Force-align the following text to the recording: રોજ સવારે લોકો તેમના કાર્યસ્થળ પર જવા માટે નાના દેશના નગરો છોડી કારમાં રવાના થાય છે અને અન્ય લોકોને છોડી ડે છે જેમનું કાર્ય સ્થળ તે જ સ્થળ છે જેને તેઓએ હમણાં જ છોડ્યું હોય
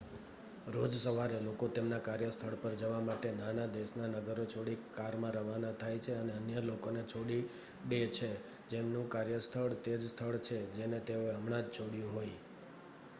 રોજ 0.67 0.93
સવારે 0.95 1.39
લોકો 1.41 1.65
તેમના 1.69 1.99
કાર્યસ્થળ 1.99 2.55
પર 2.57 2.73
જવા 2.77 3.01
માટે 3.01 3.29
નાના 3.33 3.73
દેશના 3.73 4.07
નગરો 4.13 4.45
છોડી 4.45 4.79
કારમાં 4.95 5.35
રવાના 5.37 5.75
થાય 5.75 5.99
છે 5.99 6.11
અને 6.15 6.33
અન્ય 6.33 6.59
લોકોને 6.61 7.01
છોડી 7.05 7.43
ડે 7.85 7.99
છે 8.09 8.29
જેમનું 8.69 9.07
કાર્ય 9.09 9.39
સ્થળ 9.41 9.73
તે 9.83 9.91
જ 9.97 10.03
સ્થળ 10.07 10.37
છે 10.41 10.57
જેને 10.75 10.99
તેઓએ 11.07 11.31
હમણાં 11.33 11.65
જ 11.65 11.71
છોડ્યું 11.71 12.13
હોય 12.13 12.37